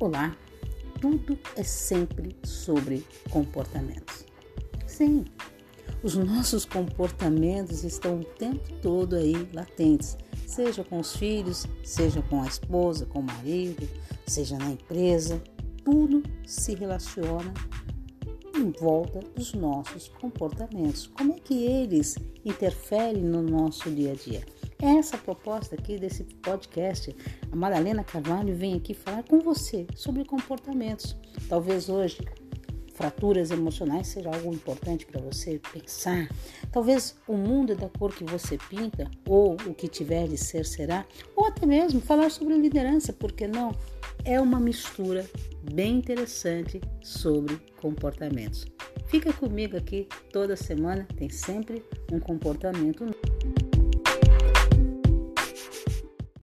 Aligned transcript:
Olá, 0.00 0.36
tudo 1.00 1.38
é 1.54 1.62
sempre 1.62 2.36
sobre 2.42 3.06
comportamentos. 3.30 4.26
Sim, 4.88 5.24
os 6.02 6.16
nossos 6.16 6.64
comportamentos 6.64 7.84
estão 7.84 8.18
o 8.18 8.24
tempo 8.24 8.72
todo 8.82 9.14
aí 9.14 9.48
latentes, 9.52 10.18
seja 10.48 10.82
com 10.82 10.98
os 10.98 11.14
filhos, 11.14 11.64
seja 11.84 12.20
com 12.22 12.42
a 12.42 12.46
esposa, 12.46 13.06
com 13.06 13.20
o 13.20 13.22
marido, 13.22 13.88
seja 14.26 14.58
na 14.58 14.72
empresa, 14.72 15.40
tudo 15.84 16.24
se 16.44 16.74
relaciona 16.74 17.54
em 18.56 18.72
volta 18.72 19.20
dos 19.36 19.54
nossos 19.54 20.08
comportamentos. 20.08 21.06
Como 21.06 21.34
é 21.34 21.38
que 21.38 21.54
eles 21.54 22.16
interferem 22.44 23.22
no 23.22 23.42
nosso 23.42 23.88
dia 23.92 24.10
a 24.10 24.16
dia? 24.16 24.44
Essa 24.84 25.16
proposta 25.16 25.76
aqui 25.76 25.96
desse 25.98 26.24
podcast, 26.24 27.16
a 27.50 27.56
Madalena 27.56 28.04
Carvalho 28.04 28.54
vem 28.54 28.74
aqui 28.74 28.92
falar 28.92 29.22
com 29.22 29.40
você 29.40 29.86
sobre 29.96 30.26
comportamentos. 30.26 31.16
Talvez 31.48 31.88
hoje 31.88 32.20
fraturas 32.92 33.50
emocionais 33.50 34.08
seja 34.08 34.28
algo 34.28 34.52
importante 34.52 35.06
para 35.06 35.22
você 35.22 35.58
pensar. 35.72 36.28
Talvez 36.70 37.16
o 37.26 37.34
mundo 37.34 37.72
é 37.72 37.74
da 37.74 37.88
cor 37.88 38.14
que 38.14 38.24
você 38.24 38.58
pinta, 38.68 39.10
ou 39.26 39.54
o 39.54 39.72
que 39.72 39.88
tiver 39.88 40.28
de 40.28 40.36
ser 40.36 40.66
será, 40.66 41.06
ou 41.34 41.46
até 41.46 41.64
mesmo 41.64 42.02
falar 42.02 42.30
sobre 42.30 42.54
liderança, 42.54 43.10
porque 43.10 43.48
não? 43.48 43.74
É 44.22 44.38
uma 44.38 44.60
mistura 44.60 45.24
bem 45.72 45.96
interessante 45.96 46.78
sobre 47.02 47.56
comportamentos. 47.80 48.66
Fica 49.06 49.32
comigo 49.32 49.78
aqui 49.78 50.06
toda 50.30 50.54
semana, 50.56 51.08
tem 51.16 51.30
sempre 51.30 51.82
um 52.12 52.20
comportamento 52.20 53.06
novo. 53.06 53.63